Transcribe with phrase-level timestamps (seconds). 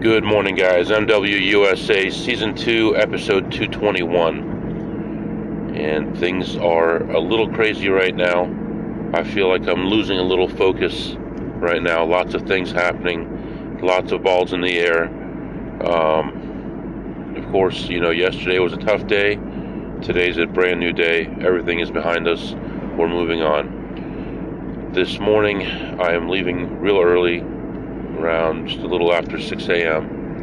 [0.00, 0.90] Good morning, guys.
[0.90, 5.74] MWUSA Season 2, Episode 221.
[5.74, 8.48] And things are a little crazy right now.
[9.12, 12.04] I feel like I'm losing a little focus right now.
[12.04, 15.06] Lots of things happening, lots of balls in the air.
[15.84, 19.34] Um, of course, you know, yesterday was a tough day.
[20.00, 21.26] Today's a brand new day.
[21.40, 22.54] Everything is behind us.
[22.96, 24.92] We're moving on.
[24.92, 25.66] This morning,
[26.00, 27.42] I am leaving real early
[28.18, 30.42] around just a little after 6 a.m.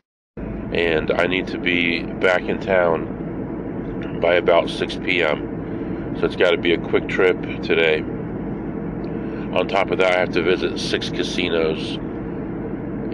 [0.73, 6.16] And I need to be back in town by about 6 p.m.
[6.20, 8.00] So it's got to be a quick trip today.
[8.00, 11.98] On top of that, I have to visit six casinos.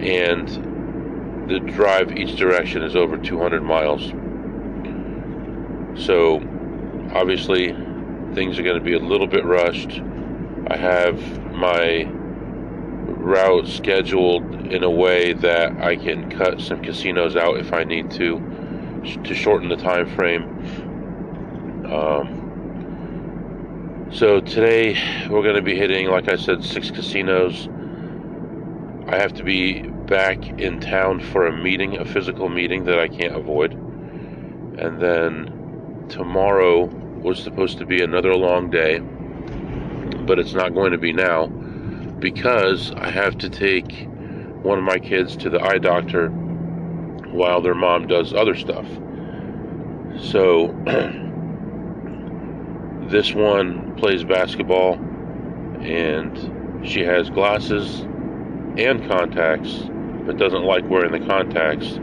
[0.00, 4.12] And the drive each direction is over 200 miles.
[6.04, 6.36] So
[7.14, 7.72] obviously,
[8.34, 10.00] things are going to be a little bit rushed.
[10.68, 11.20] I have
[11.52, 12.10] my
[13.22, 18.10] route scheduled in a way that I can cut some casinos out if I need
[18.12, 18.40] to
[19.24, 20.44] to shorten the time frame.
[21.92, 22.42] Um,
[24.12, 24.96] so today
[25.28, 27.68] we're going to be hitting, like I said, six casinos.
[29.08, 33.08] I have to be back in town for a meeting, a physical meeting that I
[33.08, 33.72] can't avoid.
[33.72, 39.00] And then tomorrow was supposed to be another long day,
[40.26, 41.50] but it's not going to be now
[42.22, 44.08] because I have to take
[44.62, 48.86] one of my kids to the eye doctor while their mom does other stuff.
[50.20, 50.68] So
[53.10, 54.94] this one plays basketball
[55.82, 58.02] and she has glasses
[58.78, 59.82] and contacts
[60.24, 61.98] but doesn't like wearing the contacts.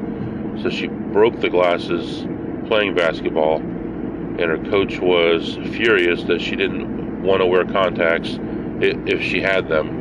[0.62, 2.26] So she broke the glasses
[2.68, 8.38] playing basketball and her coach was furious that she didn't want to wear contacts
[8.82, 9.99] if she had them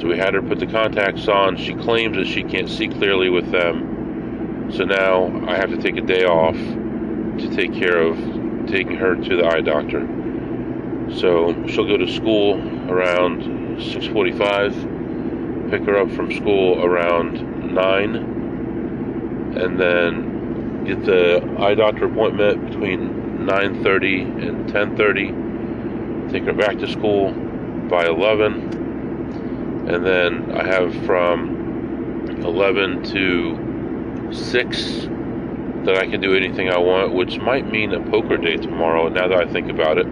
[0.00, 1.56] so we had her put the contacts on.
[1.56, 4.70] She claims that she can't see clearly with them.
[4.72, 8.16] So now I have to take a day off to take care of
[8.68, 10.06] taking her to the eye doctor.
[11.16, 13.42] So she'll go to school around
[13.80, 18.14] 6:45, pick her up from school around 9,
[19.56, 26.30] and then get the eye doctor appointment between 9:30 and 10:30.
[26.30, 27.32] Take her back to school
[27.88, 28.87] by 11
[29.88, 35.08] and then I have from 11 to 6
[35.86, 39.08] that I can do anything I want, which might mean a poker day tomorrow.
[39.08, 40.06] Now that I think about it,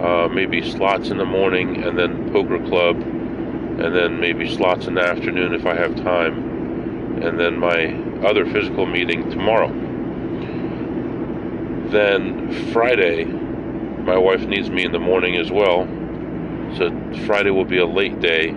[0.00, 4.94] uh, maybe slots in the morning, and then poker club, and then maybe slots in
[4.94, 7.92] the afternoon if I have time, and then my
[8.26, 9.68] other physical meeting tomorrow.
[11.90, 15.86] Then Friday, my wife needs me in the morning as well.
[16.78, 16.90] So
[17.26, 18.54] Friday will be a late day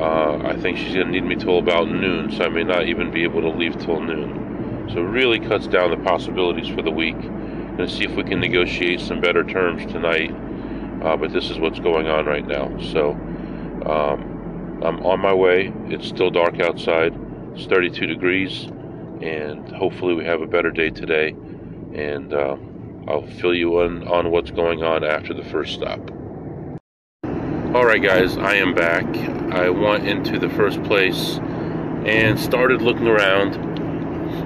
[0.00, 2.86] uh, I think she's going to need me till about noon, so I may not
[2.86, 4.88] even be able to leave till noon.
[4.92, 7.20] So it really cuts down the possibilities for the week.
[7.20, 10.30] Going to see if we can negotiate some better terms tonight.
[11.02, 12.76] Uh, but this is what's going on right now.
[12.92, 13.12] So
[13.86, 15.72] um, I'm on my way.
[15.86, 17.14] It's still dark outside.
[17.54, 18.64] It's 32 degrees,
[19.20, 21.30] and hopefully we have a better day today.
[21.92, 22.56] And uh,
[23.08, 26.00] I'll fill you in on what's going on after the first stop.
[27.74, 29.37] Alright guys, I am back.
[29.52, 31.38] I went into the first place
[32.04, 33.54] and started looking around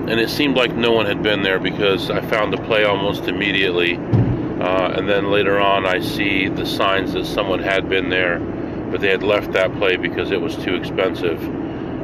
[0.09, 3.25] and it seemed like no one had been there because I found the play almost
[3.25, 8.39] immediately uh, and then later on I see the signs that someone had been there
[8.39, 11.43] but they had left that play because it was too expensive.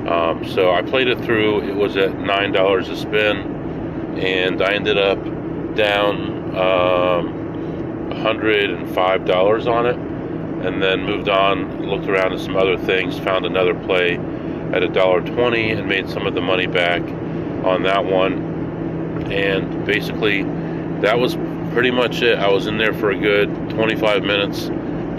[0.09, 1.69] Um, so I played it through.
[1.69, 5.23] It was at $9 a spin and I ended up
[5.77, 10.08] down um, $105 on it
[10.63, 14.17] and then moved on, looked around at some other things, found another play
[14.73, 17.03] at a dollar twenty, and made some of the money back
[17.65, 19.33] on that one.
[19.33, 20.43] And basically,
[21.01, 21.37] that was
[21.73, 22.39] pretty much it.
[22.39, 24.67] I was in there for a good 25 minutes,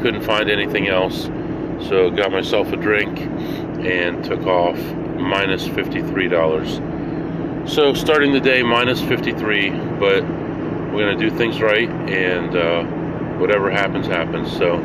[0.02, 1.26] couldn't find anything else,
[1.88, 3.20] so got myself a drink
[3.86, 4.78] and took off
[5.18, 7.70] minus $53.
[7.70, 12.84] So starting the day minus 53, but we're gonna do things right, and uh,
[13.38, 14.52] whatever happens, happens.
[14.58, 14.78] So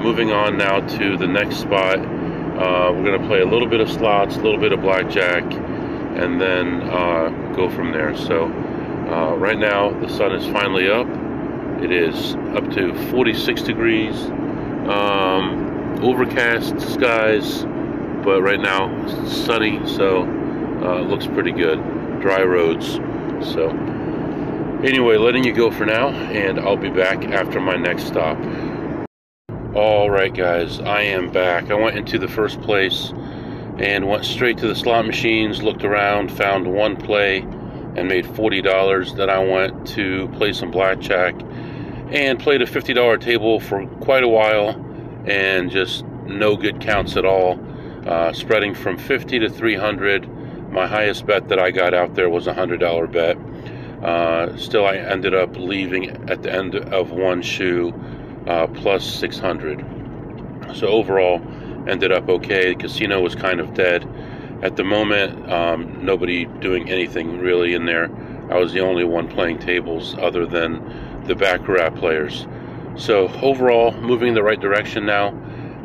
[0.00, 1.98] moving on now to the next spot.
[1.98, 5.42] Uh, we're going to play a little bit of slots, a little bit of blackjack,
[5.42, 8.16] and then uh, go from there.
[8.16, 11.06] So, uh, right now, the sun is finally up.
[11.82, 14.16] It is up to 46 degrees,
[14.88, 17.64] um, overcast skies,
[18.24, 20.22] but right now it's sunny, so
[20.82, 21.78] uh, looks pretty good.
[22.20, 22.94] Dry roads.
[23.52, 23.68] So,
[24.82, 28.38] anyway, letting you go for now, and I'll be back after my next stop.
[29.74, 31.70] All right, guys, I am back.
[31.70, 33.12] I went into the first place
[33.78, 37.38] and went straight to the slot machines, looked around, found one play,
[37.94, 39.16] and made $40.
[39.16, 41.36] Then I went to play some blackjack
[42.10, 44.70] and played a $50 table for quite a while
[45.28, 47.56] and just no good counts at all,
[48.08, 50.72] uh, spreading from 50 to 300.
[50.72, 53.36] My highest bet that I got out there was a $100 bet.
[54.04, 57.94] Uh, still, I ended up leaving at the end of one shoe
[58.46, 59.84] uh, plus 600.
[60.74, 61.40] So overall,
[61.88, 62.74] ended up okay.
[62.74, 64.08] The casino was kind of dead.
[64.62, 68.10] At the moment, um, nobody doing anything really in there.
[68.50, 72.46] I was the only one playing tables other than the Baccarat players.
[72.96, 75.28] So overall, moving in the right direction now,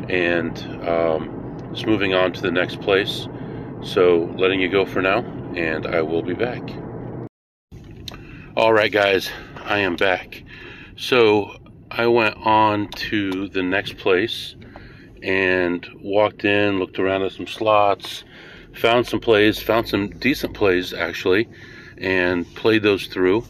[0.08, 3.28] and um, just moving on to the next place.
[3.82, 5.20] So letting you go for now,
[5.54, 6.62] and I will be back.
[8.56, 9.30] All right, guys,
[9.64, 10.42] I am back.
[10.96, 11.56] So
[11.98, 14.54] I went on to the next place
[15.22, 18.22] and walked in, looked around at some slots,
[18.74, 21.48] found some plays, found some decent plays actually,
[21.96, 23.46] and played those through.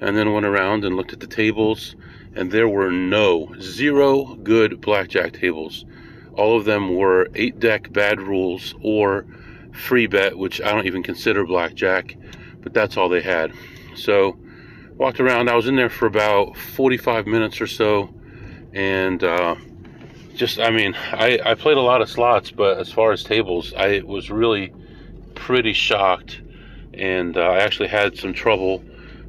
[0.00, 1.94] And then went around and looked at the tables,
[2.34, 5.84] and there were no, zero good blackjack tables.
[6.32, 9.24] All of them were eight deck bad rules or
[9.72, 12.16] free bet, which I don't even consider blackjack,
[12.60, 13.52] but that's all they had.
[13.94, 14.36] So,
[14.96, 15.48] walked around.
[15.48, 18.10] I was in there for about 45 minutes or so,
[18.72, 19.56] and uh,
[20.34, 23.72] just I mean I, I played a lot of slots, but as far as tables,
[23.76, 24.72] I was really
[25.34, 26.40] pretty shocked,
[26.92, 28.82] and uh, I actually had some trouble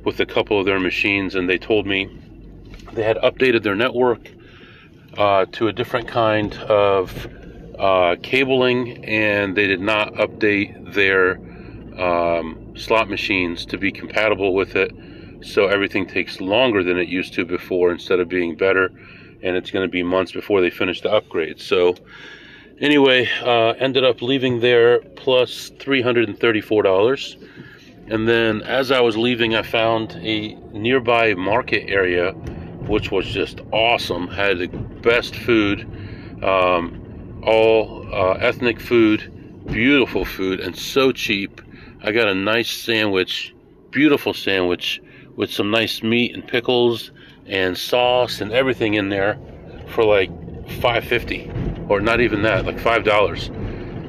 [0.03, 2.09] with a couple of their machines, and they told me
[2.93, 4.31] they had updated their network
[5.17, 7.27] uh, to a different kind of
[7.79, 11.37] uh, cabling, and they did not update their
[11.99, 14.91] um, slot machines to be compatible with it.
[15.45, 18.91] So everything takes longer than it used to before instead of being better
[19.45, 21.61] and it's going to be months before they finish the upgrade.
[21.61, 21.95] So,
[22.79, 27.49] anyway, uh, ended up leaving there plus $334.
[28.07, 32.31] And then as I was leaving, I found a nearby market area,
[32.87, 34.27] which was just awesome.
[34.27, 35.81] Had the best food,
[36.43, 41.61] um, all uh, ethnic food, beautiful food, and so cheap.
[42.03, 43.53] I got a nice sandwich,
[43.91, 45.01] beautiful sandwich
[45.35, 47.11] with some nice meat and pickles
[47.45, 49.37] and sauce and everything in there
[49.87, 50.29] for like
[50.81, 51.51] 550
[51.89, 53.49] or not even that like five dollars.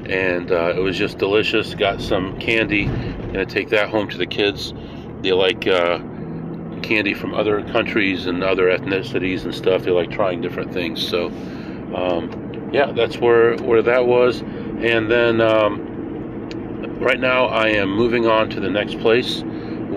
[0.09, 1.75] And uh, it was just delicious.
[1.75, 2.85] Got some candy.
[2.85, 4.73] Gonna take that home to the kids.
[5.21, 5.99] They like uh,
[6.81, 9.83] candy from other countries and other ethnicities and stuff.
[9.83, 11.05] They like trying different things.
[11.05, 11.27] So
[11.93, 14.41] um, yeah that's where where that was.
[14.41, 19.43] And then um, right now I am moving on to the next place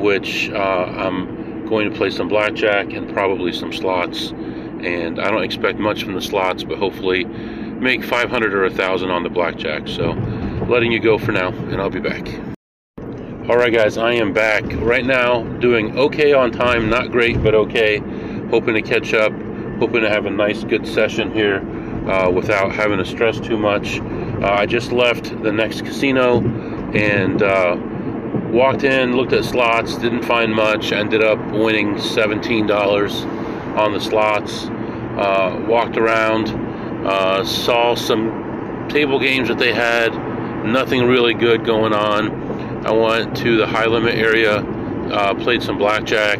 [0.00, 4.30] which uh, I'm going to play some blackjack and probably some slots.
[4.30, 9.22] And I don't expect much from the slots, but hopefully make 500 or 1,000 on
[9.22, 9.88] the blackjack.
[9.88, 10.12] So
[10.68, 12.28] letting you go for now, and I'll be back.
[13.48, 14.62] All right, guys, I am back.
[14.76, 17.98] Right now, doing okay on time, not great, but okay.
[18.50, 19.32] Hoping to catch up,
[19.78, 21.58] hoping to have a nice, good session here
[22.08, 23.98] uh, without having to stress too much.
[24.00, 26.40] Uh, I just left the next casino
[26.94, 27.76] and uh,
[28.50, 30.90] Walked in, looked at slots, didn't find much.
[30.90, 34.64] Ended up winning $17 on the slots.
[34.64, 36.48] Uh, walked around,
[37.06, 40.12] uh, saw some table games that they had.
[40.64, 42.86] Nothing really good going on.
[42.86, 46.38] I went to the high limit area, uh, played some blackjack.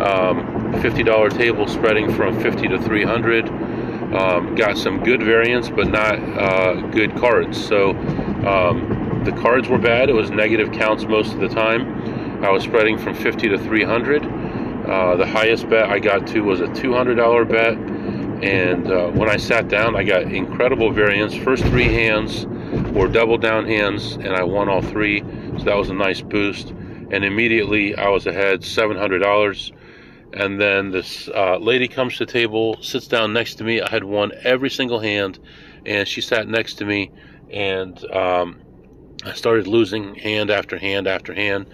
[0.00, 3.48] Um, $50 table spreading from 50 to 300.
[4.14, 7.62] Um, got some good variance, but not uh, good cards.
[7.62, 7.90] So
[8.46, 10.08] um, the cards were bad.
[10.08, 12.44] It was negative counts most of the time.
[12.44, 14.24] I was spreading from 50 to 300.
[14.24, 17.78] Uh, the highest bet I got to was a $200 bet.
[18.44, 21.34] And uh, when I sat down, I got incredible variance.
[21.34, 22.46] First three hands
[22.92, 25.20] were double down hands, and I won all three.
[25.58, 26.70] So that was a nice boost.
[27.10, 29.72] And immediately I was ahead $700.
[30.34, 33.80] And then this uh, lady comes to the table, sits down next to me.
[33.80, 35.38] I had won every single hand,
[35.86, 37.12] and she sat next to me.
[37.50, 38.60] And um,
[39.24, 41.66] I started losing hand after hand after hand,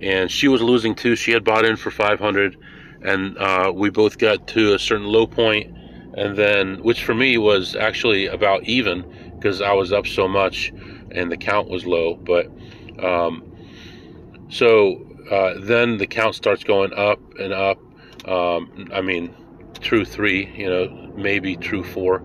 [0.00, 1.16] and she was losing too.
[1.16, 2.56] She had bought in for 500,
[3.02, 5.76] and uh, we both got to a certain low point,
[6.14, 9.04] and then which for me was actually about even
[9.36, 10.72] because I was up so much
[11.10, 12.14] and the count was low.
[12.14, 12.46] But
[13.02, 13.52] um,
[14.48, 17.78] so uh, then the count starts going up and up.
[18.26, 19.34] Um, I mean,
[19.80, 22.22] true three, you know, maybe true four.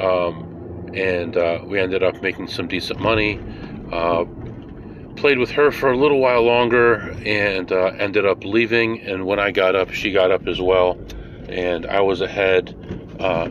[0.00, 3.40] Um, and uh, we ended up making some decent money.
[3.92, 4.24] Uh,
[5.16, 9.00] played with her for a little while longer and uh, ended up leaving.
[9.00, 10.98] And when I got up, she got up as well,
[11.48, 12.76] and I was ahead
[13.18, 13.48] uh,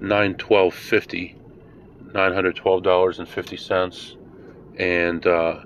[0.00, 1.36] nine twelve fifty,
[2.14, 4.16] nine hundred twelve dollars and fifty cents.
[4.76, 5.60] and uh,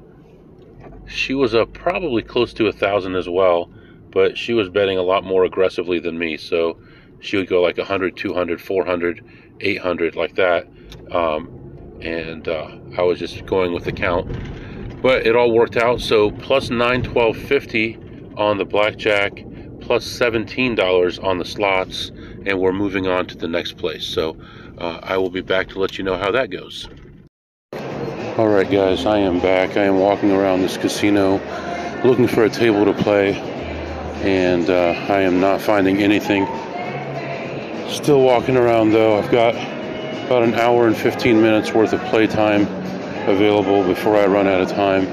[1.07, 3.71] she was up probably close to a thousand as well,
[4.11, 6.37] but she was betting a lot more aggressively than me.
[6.37, 6.79] So
[7.21, 9.25] she would go like 100, 200, 400,
[9.61, 10.67] 800, like that.
[11.11, 11.62] Um,
[12.02, 14.30] and uh, I was just going with the count.
[15.02, 16.00] But it all worked out.
[16.00, 19.44] So plus 912.50 on the blackjack,
[19.80, 22.11] plus $17 on the slots,
[22.47, 24.04] and we're moving on to the next place.
[24.04, 24.37] So
[24.78, 26.88] uh, I will be back to let you know how that goes.
[28.38, 29.76] All right, guys, I am back.
[29.76, 31.40] I am walking around this casino
[32.04, 33.35] looking for a table to play,
[34.23, 36.47] and uh, I am not finding anything.
[37.88, 39.18] Still walking around though.
[39.18, 39.54] I've got
[40.26, 42.62] about an hour and 15 minutes worth of playtime
[43.29, 45.07] available before I run out of time,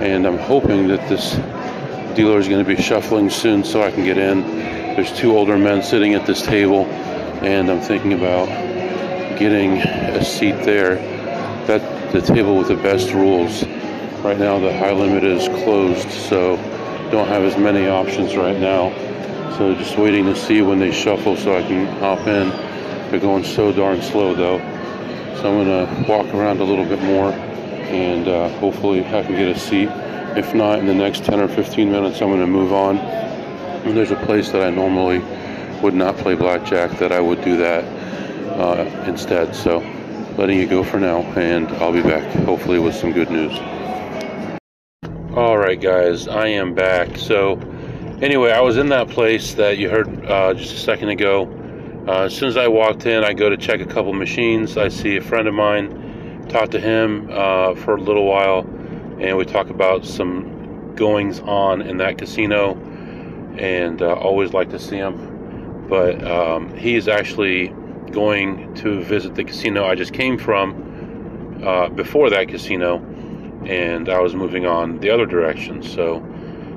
[0.00, 1.32] and I'm hoping that this
[2.16, 4.42] dealer is going to be shuffling soon so I can get in.
[4.96, 8.48] There's two older men sitting at this table, and I'm thinking about
[9.38, 10.96] getting a seat there.
[11.66, 13.62] That the table with the best rules.
[14.22, 16.56] Right now, the high limit is closed, so
[17.10, 18.90] don't have as many options right now.
[19.56, 22.65] So just waiting to see when they shuffle so I can hop in.
[23.18, 24.58] Going so darn slow though.
[25.36, 29.48] So I'm gonna walk around a little bit more and uh, hopefully I can get
[29.48, 29.88] a seat.
[30.36, 32.98] If not, in the next 10 or 15 minutes, I'm gonna move on.
[32.98, 35.20] And there's a place that I normally
[35.82, 37.84] would not play blackjack that I would do that
[38.58, 39.54] uh, instead.
[39.54, 39.78] So
[40.36, 43.58] letting you go for now, and I'll be back, hopefully, with some good news.
[45.34, 47.16] All right, guys, I am back.
[47.16, 47.58] So,
[48.20, 51.44] anyway, I was in that place that you heard uh, just a second ago.
[52.06, 54.76] Uh, as soon as I walked in, I go to check a couple machines.
[54.76, 58.60] I see a friend of mine, talk to him uh, for a little while,
[59.18, 62.76] and we talk about some goings on in that casino.
[63.58, 67.74] And uh, always like to see him, but um, he's actually
[68.12, 72.98] going to visit the casino I just came from uh, before that casino,
[73.64, 75.82] and I was moving on the other direction.
[75.82, 76.16] So,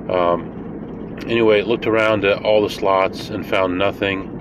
[0.10, 4.39] um, anyway, looked around at all the slots and found nothing,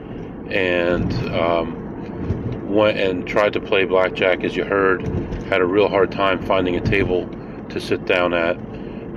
[0.51, 5.07] and um, went and tried to play blackjack as you heard.
[5.45, 7.29] Had a real hard time finding a table
[7.69, 8.57] to sit down at.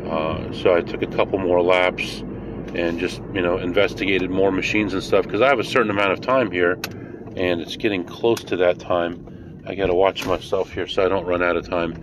[0.07, 2.19] Uh, so I took a couple more laps
[2.73, 6.13] and just you know investigated more machines and stuff because I have a certain amount
[6.13, 6.79] of time here
[7.35, 9.61] and it's getting close to that time.
[9.65, 11.95] I got to watch myself here so I don't run out of time.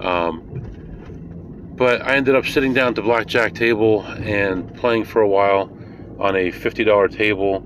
[0.00, 5.28] Um, but I ended up sitting down at the blackjack table and playing for a
[5.28, 5.76] while
[6.18, 7.56] on a $50 table.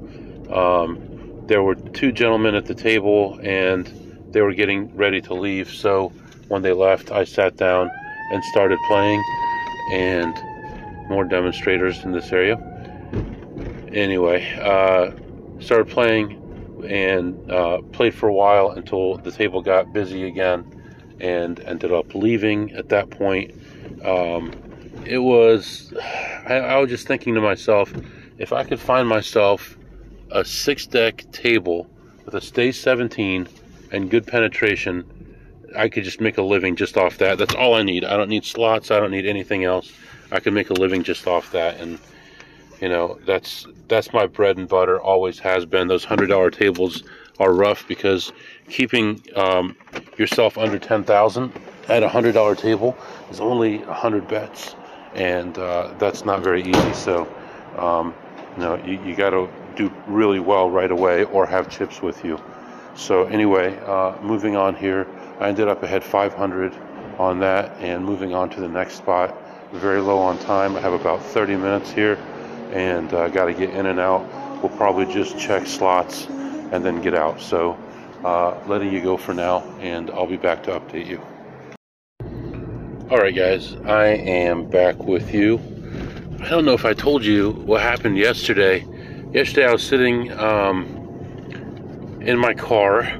[0.52, 1.07] Um,
[1.48, 3.86] there were two gentlemen at the table and
[4.30, 5.70] they were getting ready to leave.
[5.70, 6.12] So
[6.48, 7.90] when they left, I sat down
[8.30, 9.22] and started playing,
[9.92, 10.34] and
[11.08, 12.56] more demonstrators in this area.
[13.92, 15.10] Anyway, uh,
[15.60, 16.44] started playing
[16.86, 20.74] and uh, played for a while until the table got busy again
[21.20, 23.52] and ended up leaving at that point.
[24.04, 24.52] Um,
[25.06, 25.94] it was,
[26.46, 27.92] I, I, was just thinking to myself,
[28.36, 29.77] if I could find myself
[30.30, 31.88] a six deck table
[32.24, 33.48] with a stay 17
[33.92, 35.04] and good penetration,
[35.76, 37.38] I could just make a living just off that.
[37.38, 38.04] That's all I need.
[38.04, 39.92] I don't need slots, I don't need anything else.
[40.30, 41.80] I could make a living just off that.
[41.80, 41.98] And
[42.80, 45.00] you know, that's that's my bread and butter.
[45.00, 45.88] Always has been.
[45.88, 47.02] Those hundred dollar tables
[47.40, 48.32] are rough because
[48.68, 49.76] keeping um,
[50.16, 51.52] yourself under ten thousand
[51.88, 52.96] at a hundred dollar table
[53.30, 54.76] is only a hundred bets,
[55.14, 56.92] and uh, that's not very easy.
[56.92, 57.26] So,
[57.76, 58.14] um,
[58.56, 62.24] you know, you, you got to do really well right away or have chips with
[62.24, 62.38] you.
[62.94, 65.06] So anyway, uh, moving on here,
[65.38, 66.74] I ended up ahead 500
[67.18, 69.36] on that, and moving on to the next spot.
[69.72, 70.76] Very low on time.
[70.76, 72.18] I have about 30 minutes here
[72.72, 74.26] and uh, got to get in and out.
[74.62, 77.40] We'll probably just check slots and then get out.
[77.40, 77.78] So,
[78.24, 81.22] uh, letting you go for now, and I'll be back to update you.
[83.10, 85.60] All right, guys, I am back with you.
[86.40, 88.84] I don't know if I told you what happened yesterday.
[89.32, 90.86] Yesterday, I was sitting um,
[92.20, 93.16] in my car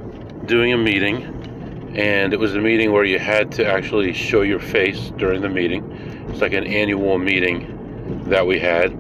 [0.47, 4.61] doing a meeting, and it was a meeting where you had to actually show your
[4.61, 6.27] face during the meeting.
[6.29, 8.93] It's like an annual meeting that we had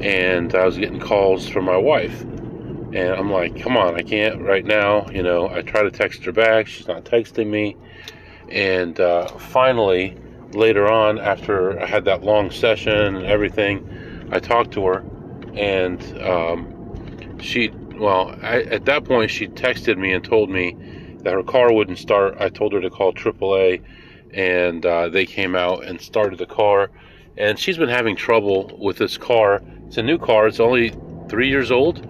[0.00, 2.22] and I was getting calls from my wife.
[2.22, 5.08] And I'm like, come on, I can't right now.
[5.10, 6.66] You know, I try to text her back.
[6.66, 7.76] She's not texting me.
[8.50, 10.16] And uh, finally,
[10.52, 15.04] later on, after I had that long session and everything, I talked to her.
[15.56, 20.76] And um, she, well, I, at that point, she texted me and told me
[21.22, 22.36] that her car wouldn't start.
[22.38, 23.82] I told her to call AAA,
[24.32, 26.90] and uh, they came out and started the car.
[27.36, 29.60] And she's been having trouble with this car
[29.94, 30.48] it's a new car.
[30.48, 30.92] It's only
[31.28, 32.04] three years old,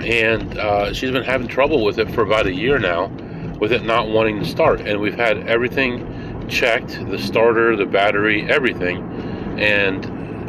[0.00, 3.06] and uh, she's been having trouble with it for about a year now,
[3.58, 4.82] with it not wanting to start.
[4.82, 8.98] And we've had everything checked the starter, the battery, everything,
[9.58, 10.04] and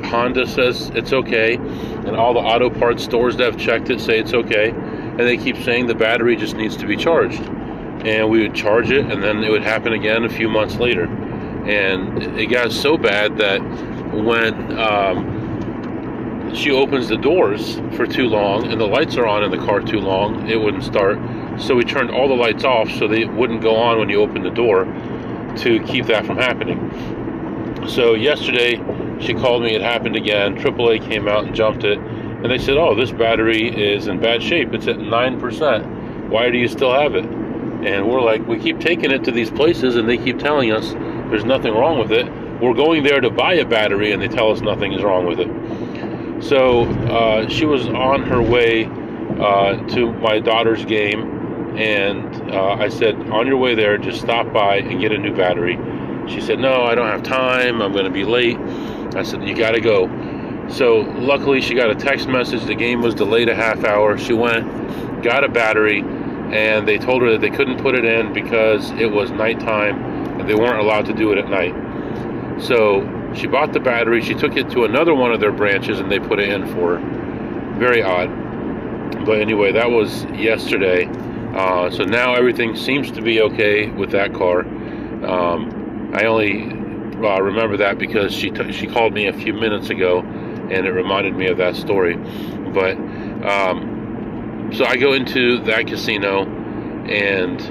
[0.06, 4.20] Honda says it's okay, and all the auto parts stores that have checked it say
[4.20, 7.42] it's okay, and they keep saying the battery just needs to be charged.
[8.06, 11.06] And we would charge it, and then it would happen again a few months later.
[11.06, 13.60] And it got so bad that
[14.14, 19.52] when um, she opens the doors for too long and the lights are on in
[19.52, 21.20] the car too long, it wouldn't start.
[21.60, 24.44] So we turned all the lights off so they wouldn't go on when you open
[24.44, 24.86] the door
[25.58, 26.80] to keep that from happening.
[27.88, 28.78] So yesterday
[29.20, 30.56] she called me, it happened again.
[30.56, 31.98] AAA came out and jumped it.
[31.98, 34.74] And they said, Oh, this battery is in bad shape.
[34.74, 36.30] It's at 9%.
[36.30, 37.26] Why do you still have it?
[37.26, 40.94] And we're like, We keep taking it to these places and they keep telling us
[41.30, 42.28] there's nothing wrong with it.
[42.62, 45.40] We're going there to buy a battery and they tell us nothing is wrong with
[45.40, 46.44] it.
[46.44, 51.78] So uh, she was on her way uh, to my daughter's game.
[51.78, 55.36] And uh, I said, On your way there, just stop by and get a new
[55.36, 55.78] battery.
[56.28, 57.82] She said, No, I don't have time.
[57.82, 58.58] I'm going to be late.
[59.16, 60.08] I said, You got to go.
[60.70, 62.66] So luckily, she got a text message.
[62.66, 64.18] The game was delayed a half hour.
[64.18, 68.34] She went, got a battery, and they told her that they couldn't put it in
[68.34, 71.74] because it was nighttime and they weren't allowed to do it at night.
[72.62, 74.22] So she bought the battery.
[74.22, 76.98] She took it to another one of their branches and they put it in for
[76.98, 77.80] her.
[77.80, 78.30] Very odd.
[79.26, 81.06] But anyway, that was yesterday.
[81.56, 84.62] Uh, so now everything seems to be okay with that car.
[85.26, 86.87] Um, I only
[87.24, 90.92] uh, remember that because she t- she called me a few minutes ago, and it
[90.92, 92.16] reminded me of that story.
[92.16, 92.96] But
[93.46, 97.62] um, so I go into that casino, and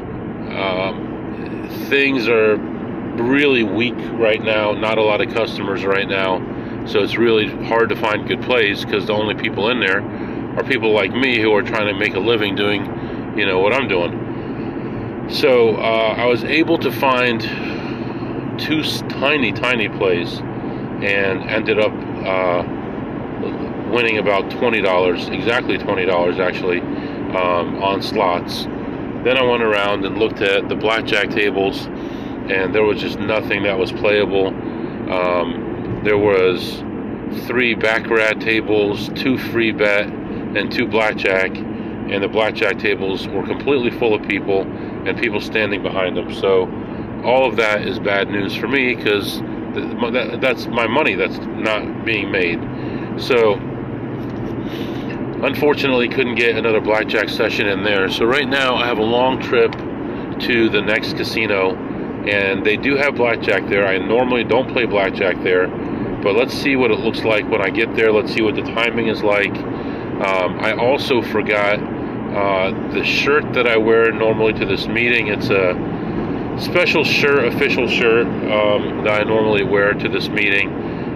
[0.52, 4.72] um, things are really weak right now.
[4.72, 8.84] Not a lot of customers right now, so it's really hard to find good plays
[8.84, 10.02] because the only people in there
[10.56, 12.84] are people like me who are trying to make a living doing,
[13.38, 15.28] you know, what I'm doing.
[15.30, 17.42] So uh, I was able to find
[18.58, 22.62] two tiny, tiny plays and ended up uh,
[23.90, 28.64] winning about $20, exactly $20 actually, um, on slots.
[29.24, 33.64] Then I went around and looked at the blackjack tables, and there was just nothing
[33.64, 34.48] that was playable.
[35.10, 36.82] Um, there was
[37.46, 43.90] three baccarat tables, two free bet, and two blackjack, and the blackjack tables were completely
[43.90, 46.32] full of people and people standing behind them.
[46.32, 46.66] So
[47.26, 52.04] all of that is bad news for me because that, that's my money that's not
[52.04, 52.60] being made.
[53.20, 53.54] So,
[55.42, 58.08] unfortunately, couldn't get another blackjack session in there.
[58.08, 61.74] So, right now, I have a long trip to the next casino,
[62.26, 63.86] and they do have blackjack there.
[63.86, 65.66] I normally don't play blackjack there,
[66.22, 68.12] but let's see what it looks like when I get there.
[68.12, 69.54] Let's see what the timing is like.
[69.56, 75.28] Um, I also forgot uh, the shirt that I wear normally to this meeting.
[75.28, 75.74] It's a
[76.58, 80.72] special shirt, official shirt um, that I normally wear to this meeting.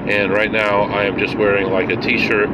[0.08, 2.48] And right now I am just wearing like a t shirt.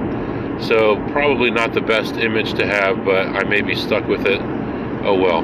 [0.63, 4.41] So probably not the best image to have, but I may be stuck with it.
[5.05, 5.43] Oh well.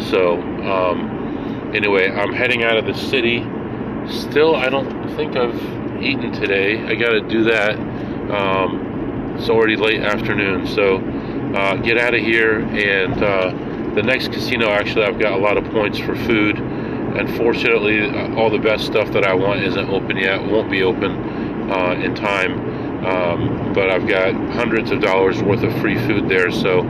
[0.00, 3.40] So um, anyway, I'm heading out of the city.
[4.08, 6.84] Still, I don't think I've eaten today.
[6.86, 7.78] I got to do that.
[8.30, 10.98] Um, it's already late afternoon, so
[11.54, 12.60] uh, get out of here.
[12.60, 16.56] And uh, the next casino, actually, I've got a lot of points for food
[17.18, 21.70] Unfortunately, uh, all the best stuff that I want isn't open yet, won't be open
[21.70, 23.04] uh, in time.
[23.04, 26.80] Um, but I've got hundreds of dollars worth of free food there, so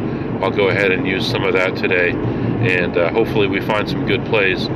[0.42, 2.10] I'll go ahead and use some of that today.
[2.10, 4.68] And uh, hopefully, we find some good plays.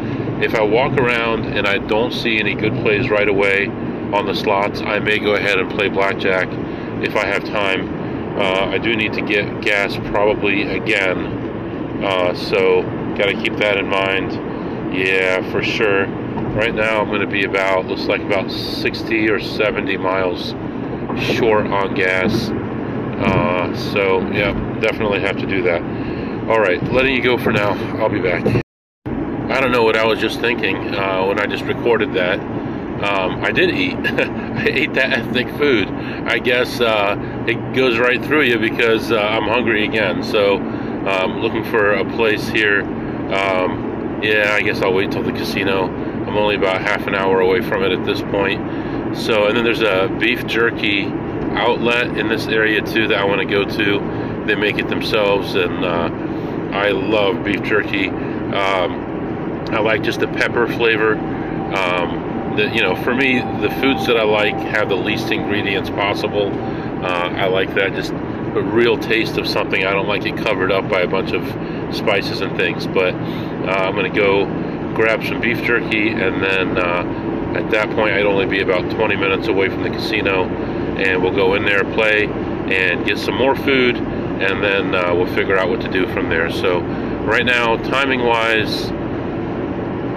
[0.43, 3.67] If I walk around and I don't see any good plays right away
[4.12, 6.49] on the slots, I may go ahead and play blackjack
[7.03, 7.88] if I have time.
[8.38, 12.83] Uh, I do need to get gas probably again, uh, so
[13.17, 14.52] got to keep that in mind.
[14.92, 16.07] Yeah, for sure.
[16.07, 20.50] Right now I'm going to be about, looks like about 60 or 70 miles
[21.35, 22.50] short on gas.
[22.50, 25.81] Uh, so, yeah, definitely have to do that.
[26.50, 27.70] All right, letting you go for now.
[27.98, 28.44] I'll be back.
[29.07, 32.38] I don't know what I was just thinking uh, when I just recorded that.
[32.40, 33.96] Um, I did eat.
[34.05, 35.88] I ate that ethnic food.
[35.88, 37.16] I guess uh,
[37.48, 40.22] it goes right through you because uh, I'm hungry again.
[40.22, 42.83] So, um, looking for a place here.
[43.33, 43.91] Um,
[44.23, 45.87] yeah, I guess I'll wait till the casino.
[45.87, 49.17] I'm only about half an hour away from it at this point.
[49.17, 53.41] So, and then there's a beef jerky outlet in this area too that I want
[53.41, 54.45] to go to.
[54.47, 56.09] They make it themselves, and uh,
[56.73, 58.09] I love beef jerky.
[58.09, 59.13] Um,
[59.71, 61.17] I like just the pepper flavor.
[61.17, 65.91] Um, the, you know, for me, the foods that I like have the least ingredients
[65.91, 66.49] possible.
[66.53, 69.85] Uh, I like that just a real taste of something.
[69.85, 71.45] I don't like it covered up by a bunch of
[71.94, 72.87] spices and things.
[72.87, 74.46] But uh, I'm going to go
[74.94, 79.16] grab some beef jerky, and then uh, at that point, I'd only be about 20
[79.16, 83.57] minutes away from the casino, and we'll go in there, play, and get some more
[83.57, 86.50] food, and then uh, we'll figure out what to do from there.
[86.50, 88.90] So, right now, timing wise,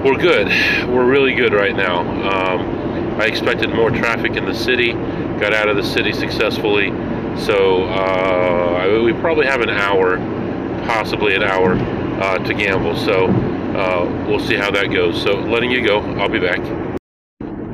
[0.05, 0.47] we're good.
[0.88, 2.01] We're really good right now.
[2.01, 6.89] Um, I expected more traffic in the city, got out of the city successfully.
[7.38, 10.17] So uh, we probably have an hour,
[10.88, 11.74] possibly an hour,
[12.21, 12.95] uh, to gamble.
[12.95, 15.21] So uh, we'll see how that goes.
[15.21, 16.60] So letting you go, I'll be back.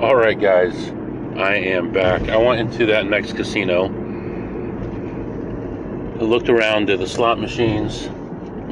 [0.02, 0.90] All right, guys,
[1.38, 2.30] I am back.
[2.30, 3.86] I went into that next casino.
[6.16, 8.10] I looked around at the slot machines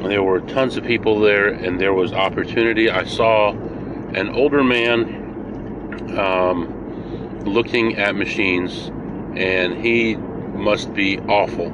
[0.08, 2.90] there were tons of people there, and there was opportunity.
[2.90, 8.90] I saw an older man um, looking at machines,
[9.36, 11.70] and he must be awful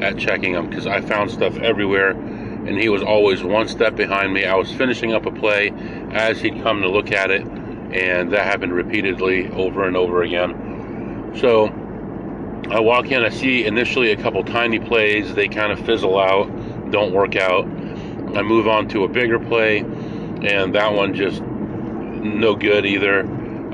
[0.00, 4.32] at checking them because I found stuff everywhere, and he was always one step behind
[4.32, 4.44] me.
[4.44, 5.72] I was finishing up a play
[6.12, 11.34] as he'd come to look at it, and that happened repeatedly over and over again.
[11.38, 11.66] So
[12.70, 16.48] I walk in, I see initially a couple tiny plays, they kind of fizzle out
[16.90, 17.64] don't work out.
[17.64, 23.20] I move on to a bigger play, and that one just no good either.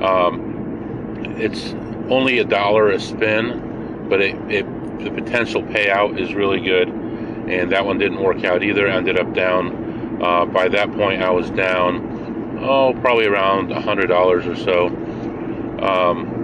[0.03, 1.73] Um, it's
[2.09, 4.65] only a dollar a spin, but it, it
[5.03, 8.87] the potential payout is really good, and that one didn't work out either.
[8.87, 10.21] ended up down.
[10.21, 14.87] Uh, by that point, I was down, oh, probably around a hundred dollars or so.
[15.81, 16.43] Um,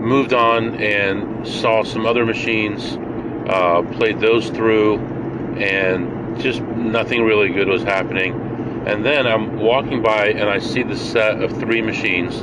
[0.00, 2.98] moved on and saw some other machines
[3.48, 4.98] uh, played those through,
[5.58, 8.34] and just nothing really good was happening.
[8.86, 12.36] And then I'm walking by and I see the set of three machines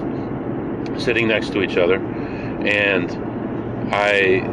[1.03, 3.10] sitting next to each other, and
[3.91, 4.47] I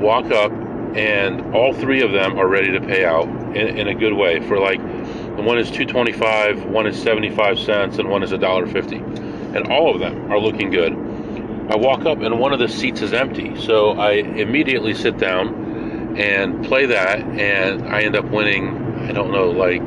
[0.00, 0.52] walk up,
[0.96, 4.40] and all three of them are ready to pay out in, in a good way.
[4.40, 8.96] For like, one is 225, one is 75 cents, and one is a dollar fifty,
[8.96, 10.92] and all of them are looking good.
[11.70, 16.16] I walk up and one of the seats is empty, so I immediately sit down
[16.16, 18.74] and play that, and I end up winning.
[19.00, 19.82] I don't know, like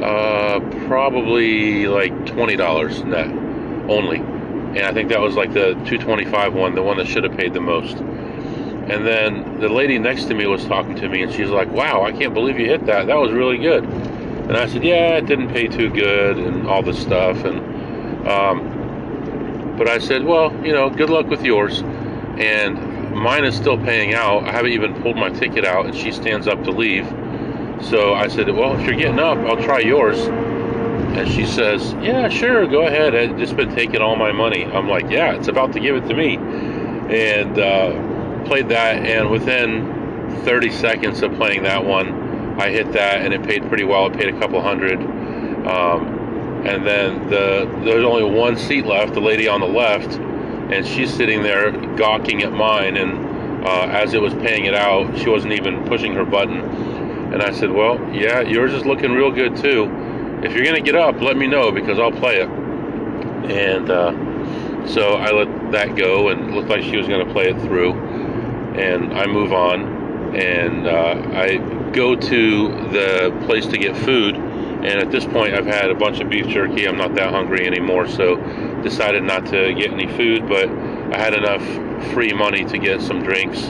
[0.00, 3.26] uh, probably like twenty dollars net
[3.88, 4.18] only,
[4.76, 7.24] and I think that was like the two twenty five one, the one that should
[7.24, 7.96] have paid the most.
[7.96, 12.02] And then the lady next to me was talking to me, and she's like, "Wow,
[12.02, 13.06] I can't believe you hit that.
[13.06, 16.82] That was really good." And I said, "Yeah, it didn't pay too good, and all
[16.82, 17.58] this stuff." And
[18.28, 21.82] um, but I said, "Well, you know, good luck with yours."
[22.38, 24.44] And mine is still paying out.
[24.44, 27.06] I haven't even pulled my ticket out, and she stands up to leave.
[27.82, 30.18] So I said, Well, if you're getting up, I'll try yours.
[31.20, 33.14] And she says, Yeah, sure, go ahead.
[33.14, 34.64] I've just been taking all my money.
[34.64, 36.36] I'm like, Yeah, it's about to give it to me.
[36.36, 43.20] And uh, played that, and within 30 seconds of playing that one, I hit that,
[43.20, 44.06] and it paid pretty well.
[44.06, 44.98] It paid a couple hundred.
[45.66, 50.18] Um, and then the there's only one seat left, the lady on the left
[50.70, 52.96] and she's sitting there gawking at mine.
[52.96, 56.60] And uh, as it was paying it out, she wasn't even pushing her button.
[57.32, 59.86] And I said, "Well, yeah, yours is looking real good too.
[60.42, 62.48] If you're gonna get up, let me know because I'll play it."
[63.50, 67.60] And uh, so I let that go, and looked like she was gonna play it
[67.62, 67.92] through.
[67.92, 74.36] And I move on, and uh, I go to the place to get food
[74.82, 76.88] and at this point, I've had a bunch of beef jerky.
[76.88, 78.36] I'm not that hungry anymore, so
[78.82, 80.48] decided not to get any food.
[80.48, 81.62] But I had enough
[82.14, 83.60] free money to get some drinks,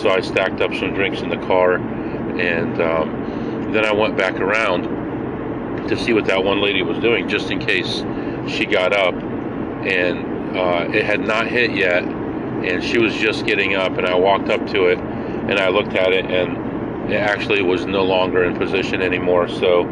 [0.00, 4.34] so I stacked up some drinks in the car, and um, then I went back
[4.34, 4.86] around
[5.88, 8.02] to see what that one lady was doing, just in case
[8.48, 9.14] she got up.
[9.14, 14.14] And uh, it had not hit yet, and she was just getting up, and I
[14.14, 18.44] walked up to it, and I looked at it, and it actually was no longer
[18.44, 19.48] in position anymore.
[19.48, 19.86] So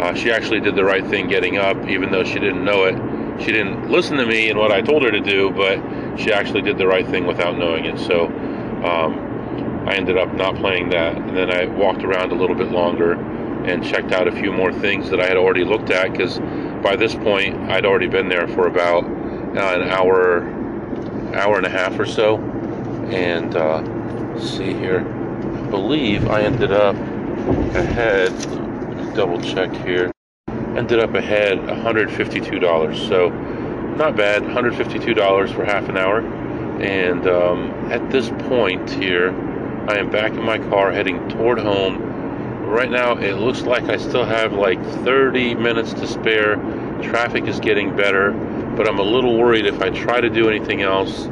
[0.00, 2.94] uh, she actually did the right thing getting up, even though she didn't know it.
[3.42, 5.78] She didn't listen to me and what I told her to do, but
[6.16, 7.98] she actually did the right thing without knowing it.
[7.98, 11.16] So um, I ended up not playing that.
[11.16, 13.14] And then I walked around a little bit longer
[13.64, 16.38] and checked out a few more things that I had already looked at because
[16.82, 20.44] by this point I'd already been there for about uh, an hour,
[21.34, 22.38] hour and a half or so.
[23.10, 26.96] And uh, see here, I believe I ended up
[27.74, 28.32] ahead
[29.14, 30.10] double check here.
[30.48, 33.08] Ended up ahead $152.
[33.08, 33.28] So
[33.96, 36.20] not bad, $152 for half an hour.
[36.82, 39.30] And um, at this point here,
[39.88, 42.13] I am back in my car heading toward home.
[42.64, 46.56] Right now, it looks like I still have like 30 minutes to spare.
[47.02, 48.32] Traffic is getting better,
[48.76, 51.26] but I'm a little worried if I try to do anything else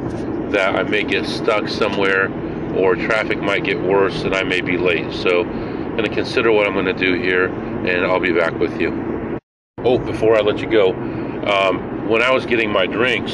[0.51, 2.31] that I may get stuck somewhere
[2.75, 5.11] or traffic might get worse and I may be late.
[5.11, 8.53] So I'm going to consider what I'm going to do here and I'll be back
[8.59, 9.39] with you.
[9.79, 13.33] Oh, before I let you go, um, when I was getting my drinks,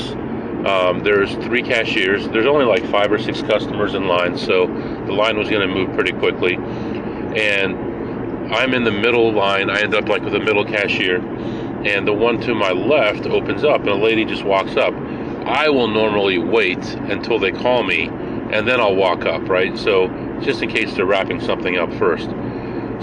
[0.66, 2.28] um, there's three cashiers.
[2.30, 4.68] There's only like five or six customers in line, so
[5.06, 6.56] the line was going to move pretty quickly.
[6.56, 7.89] And
[8.52, 9.70] I'm in the middle line.
[9.70, 11.18] I end up like with a middle cashier,
[11.86, 14.94] and the one to my left opens up, and a lady just walks up.
[15.46, 19.78] I will normally wait until they call me, and then I'll walk up, right?
[19.78, 20.08] So
[20.42, 22.30] just in case they're wrapping something up first.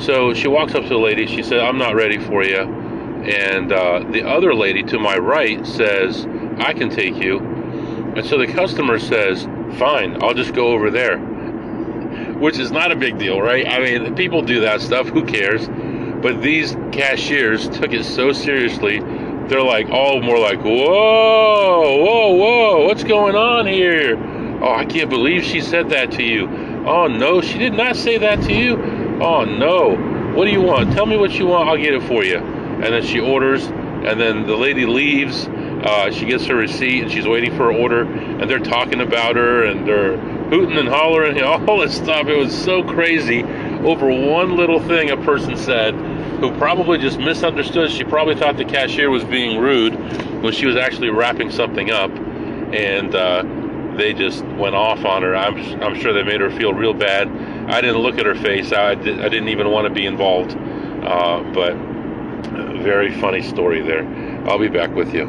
[0.04, 1.26] So she walks up to the lady.
[1.26, 2.86] She said, "I'm not ready for you."
[3.26, 6.26] And uh, the other lady to my right says,
[6.58, 7.38] I can take you.
[7.38, 9.44] And so the customer says,
[9.78, 11.18] Fine, I'll just go over there.
[12.38, 13.66] Which is not a big deal, right?
[13.66, 15.08] I mean, people do that stuff.
[15.08, 15.68] Who cares?
[16.22, 19.00] But these cashiers took it so seriously.
[19.48, 24.16] They're like, all more like, whoa, whoa, whoa, what's going on here?
[24.60, 26.48] Oh, I can't believe she said that to you.
[26.86, 28.76] Oh, no, she did not say that to you.
[29.22, 29.96] Oh, no.
[30.34, 30.92] What do you want?
[30.92, 31.68] Tell me what you want.
[31.68, 32.38] I'll get it for you.
[32.38, 35.48] And then she orders, and then the lady leaves
[35.86, 39.36] uh, she gets her receipt and she's waiting for her order, and they're talking about
[39.36, 40.16] her and they're
[40.50, 42.26] hooting and hollering and all this stuff.
[42.26, 45.94] It was so crazy over one little thing a person said
[46.40, 47.90] who probably just misunderstood.
[47.90, 49.94] She probably thought the cashier was being rude
[50.42, 53.42] when she was actually wrapping something up, and uh,
[53.96, 55.34] they just went off on her.
[55.34, 57.28] I'm, I'm sure they made her feel real bad.
[57.70, 58.72] I didn't look at her face.
[58.72, 60.52] I, did, I didn't even want to be involved.
[60.52, 61.74] Uh, but
[62.82, 64.06] very funny story there.
[64.46, 65.26] I'll be back with you.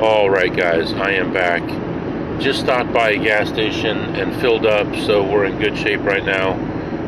[0.00, 1.62] All right, guys, I am back.
[2.38, 6.24] Just stopped by a gas station and filled up, so we're in good shape right
[6.24, 6.52] now.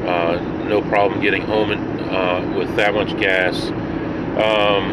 [0.05, 3.69] Uh, no problem getting home uh, with that much gas.
[3.69, 4.91] Um,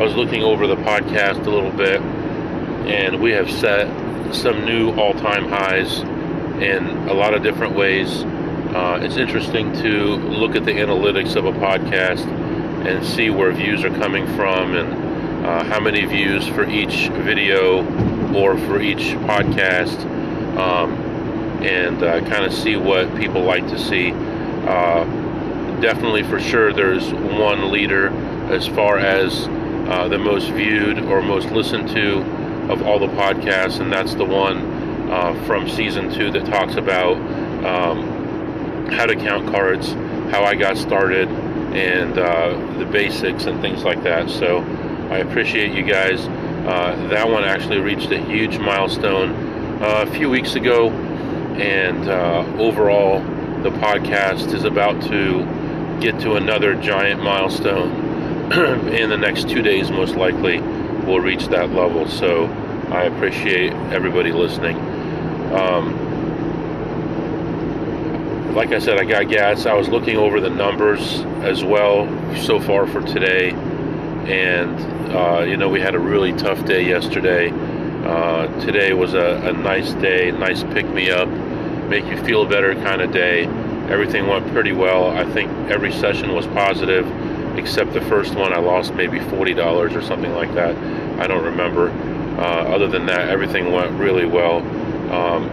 [0.00, 3.86] I was looking over the podcast a little bit, and we have set
[4.34, 5.98] some new all-time highs
[6.62, 8.22] in a lot of different ways.
[8.74, 12.26] Uh, it's interesting to look at the analytics of a podcast
[12.86, 17.82] and see where views are coming from and uh, how many views for each video
[18.34, 20.04] or for each podcast,
[20.56, 20.92] um,
[21.62, 24.12] and uh, kind of see what people like to see.
[24.12, 25.04] Uh,
[25.80, 28.08] definitely, for sure, there's one leader
[28.52, 29.46] as far as
[29.88, 32.18] uh, the most viewed or most listened to
[32.70, 37.16] of all the podcasts, and that's the one uh, from season two that talks about
[37.64, 39.92] um, how to count cards,
[40.32, 44.30] how I got started, and uh, the basics and things like that.
[44.30, 44.64] So.
[45.10, 46.24] I appreciate you guys.
[46.70, 49.32] Uh, that one actually reached a huge milestone
[49.82, 50.88] uh, a few weeks ago,
[51.58, 53.18] and uh, overall,
[53.64, 55.42] the podcast is about to
[56.00, 57.90] get to another giant milestone.
[58.94, 62.06] In the next two days, most likely, we'll reach that level.
[62.06, 62.44] So
[62.92, 64.76] I appreciate everybody listening.
[65.52, 65.96] Um,
[68.54, 69.66] like I said, I got gas.
[69.66, 72.06] I was looking over the numbers as well
[72.36, 73.50] so far for today
[74.30, 77.50] and uh, you know we had a really tough day yesterday.
[78.04, 81.28] Uh, today was a, a, nice day, nice pick me up,
[81.88, 83.44] make you feel better kind of day.
[83.90, 85.10] Everything went pretty well.
[85.10, 87.06] I think every session was positive,
[87.58, 88.52] except the first one.
[88.52, 90.76] I lost maybe forty dollars or something like that.
[91.20, 91.90] I don't remember.
[92.38, 94.58] Uh, other than that, everything went really well.
[95.12, 95.50] Um,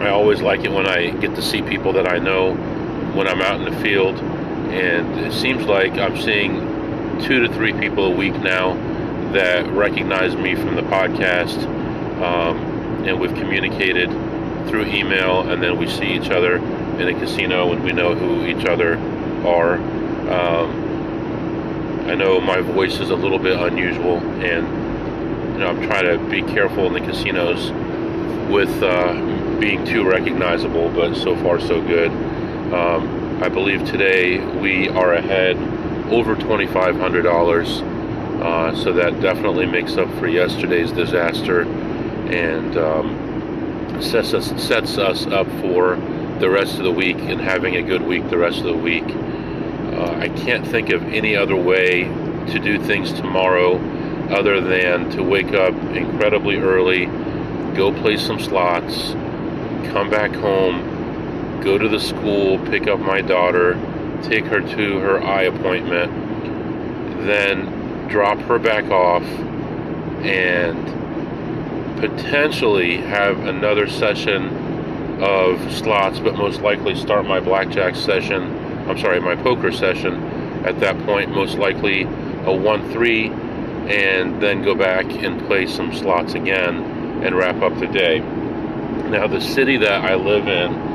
[0.00, 2.54] I always like it when I get to see people that I know
[3.14, 6.73] when I'm out in the field, and it seems like I'm seeing
[7.20, 8.74] two to three people a week now
[9.32, 11.64] that recognize me from the podcast,
[12.22, 12.58] um,
[13.04, 14.08] and we've communicated
[14.68, 18.46] through email, and then we see each other in a casino and we know who
[18.46, 18.96] each other
[19.44, 19.74] are.
[20.30, 20.84] Um,
[22.08, 26.24] I know my voice is a little bit unusual, and you know I'm trying to
[26.30, 27.70] be careful in the casinos
[28.50, 32.10] with uh, being too recognizable, but so far so good.
[32.72, 35.56] Um, I believe today we are ahead
[36.10, 37.94] over $2,500.
[38.42, 45.26] Uh, so that definitely makes up for yesterday's disaster and um, sets, us, sets us
[45.26, 45.96] up for
[46.40, 49.04] the rest of the week and having a good week the rest of the week.
[49.04, 53.78] Uh, I can't think of any other way to do things tomorrow
[54.30, 57.06] other than to wake up incredibly early,
[57.76, 59.12] go play some slots,
[59.92, 63.74] come back home, go to the school, pick up my daughter,
[64.28, 66.12] take her to her eye appointment,
[67.26, 69.22] then drop her back off,
[70.24, 70.86] and
[72.00, 74.48] potentially have another session
[75.22, 78.42] of slots, but most likely start my blackjack session.
[78.88, 80.22] I'm sorry, my poker session
[80.64, 85.94] at that point, most likely a 1 3, and then go back and play some
[85.94, 86.82] slots again
[87.22, 88.20] and wrap up the day.
[88.20, 90.93] Now, the city that I live in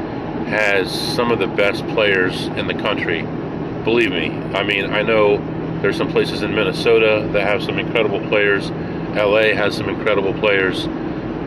[0.49, 3.21] has some of the best players in the country.
[3.83, 4.31] Believe me.
[4.53, 5.37] I mean, I know
[5.81, 8.69] There's some places in Minnesota that have some incredible players.
[9.15, 10.87] LA has some incredible players,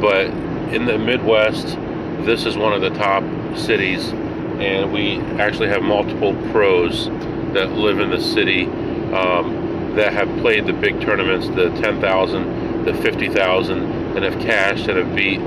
[0.00, 0.26] but
[0.72, 1.76] in the Midwest,
[2.24, 3.22] this is one of the top
[3.58, 7.08] cities, and we actually have multiple pros
[7.52, 8.64] that live in the city
[9.12, 13.82] um, that have played the big tournaments, the 10,000, the 50,000,
[14.16, 15.40] and have cashed and have beat,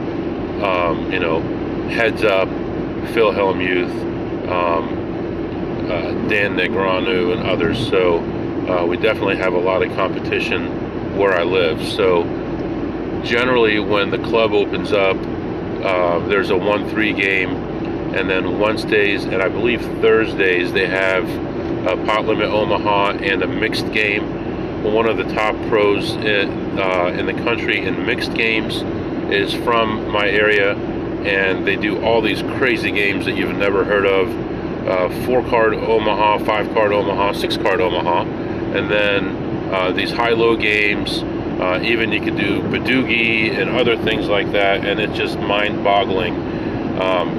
[0.64, 1.42] um, you know,
[1.90, 2.48] Heads Up,
[3.06, 7.88] Phil Hellmuth, um, uh, Dan Negreanu, and others.
[7.90, 8.20] So
[8.70, 11.82] uh, we definitely have a lot of competition where I live.
[11.88, 12.24] So
[13.24, 15.18] generally, when the club opens up,
[15.84, 17.56] uh, there's a 1 3 game,
[18.16, 21.28] and then Wednesdays and I believe Thursdays they have
[21.88, 24.84] a pot limit Omaha and a mixed game.
[24.84, 28.82] One of the top pros in, uh, in the country in mixed games
[29.32, 30.76] is from my area,
[31.26, 34.88] and they do all these crazy games that you've never heard of.
[34.88, 38.22] Uh, four card Omaha, five card Omaha, six card Omaha,
[38.78, 41.24] and then uh, these high low games.
[41.60, 45.84] Uh, even you could do Badugi and other things like that, and it's just mind
[45.84, 46.36] boggling.
[47.00, 47.30] Um,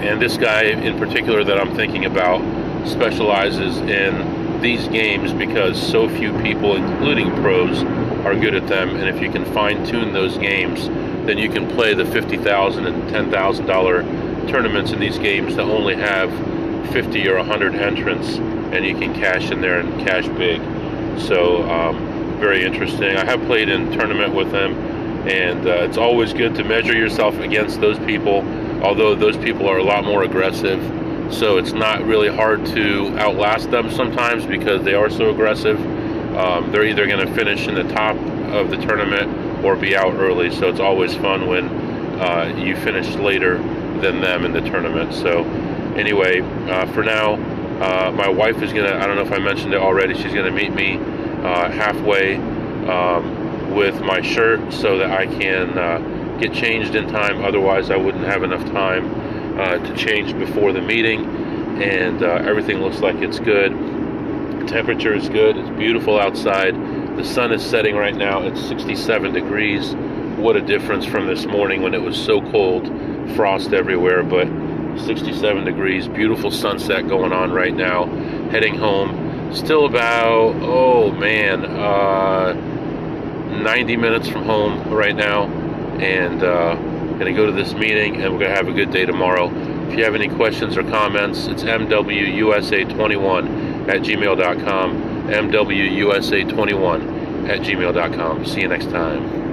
[0.00, 2.40] and this guy in particular that I'm thinking about
[2.86, 7.82] specializes in these games because so few people, including pros,
[8.24, 8.96] are good at them.
[8.96, 10.88] And if you can fine tune those games,
[11.26, 16.30] then you can play the $50,000 and $10,000 tournaments in these games that only have
[16.92, 20.60] 50 or 100 entrants, and you can cash in there and cash big.
[21.20, 23.16] So, um, very interesting.
[23.16, 24.74] I have played in tournament with them,
[25.26, 28.42] and uh, it's always good to measure yourself against those people,
[28.82, 30.80] although those people are a lot more aggressive
[31.30, 35.78] so it's not really hard to outlast them sometimes because they are so aggressive.
[36.36, 38.16] Um, they're either going to finish in the top
[38.52, 40.50] of the tournament or be out early.
[40.54, 41.68] So it's always fun when
[42.20, 43.58] uh, you finish later
[44.00, 45.14] than them in the tournament.
[45.14, 45.44] So
[45.96, 47.34] anyway, uh, for now,
[47.80, 50.50] uh, my wife is to, I don't know if I mentioned it already, she's to
[50.50, 52.36] meet me uh, halfway
[52.86, 57.44] um, with my shirt so that I can uh, get changed in time.
[57.44, 61.24] Otherwise, I wouldn't have enough time uh, to change before the meeting,
[61.82, 63.72] and uh, everything looks like it's good.
[64.68, 65.56] Temperature is good.
[65.56, 66.74] It's beautiful outside.
[67.16, 68.42] The sun is setting right now.
[68.42, 69.94] It's 67 degrees.
[70.36, 72.86] What a difference from this morning when it was so cold,
[73.34, 74.46] frost everywhere, but
[74.98, 76.08] 67 degrees.
[76.08, 78.04] Beautiful sunset going on right now.
[78.50, 79.54] Heading home.
[79.54, 82.52] Still about, oh man, uh,
[83.62, 85.44] 90 minutes from home right now.
[85.98, 88.90] And, uh, going to go to this meeting and we're going to have a good
[88.90, 89.50] day tomorrow.
[89.88, 95.15] If you have any questions or comments, it's mwusa21 at gmail.com.
[95.28, 98.44] mwusa21 at gmail.com.
[98.44, 99.45] See you next time.